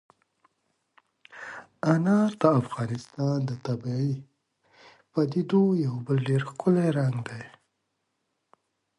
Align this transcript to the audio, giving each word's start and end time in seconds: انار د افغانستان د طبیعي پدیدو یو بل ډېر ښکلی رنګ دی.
انار 1.93 2.31
د 2.41 2.43
افغانستان 2.61 3.37
د 3.49 3.51
طبیعي 3.67 4.13
پدیدو 5.11 5.63
یو 5.85 5.95
بل 6.05 6.17
ډېر 6.27 6.41
ښکلی 6.49 6.87
رنګ 6.97 7.15
دی. 7.29 7.43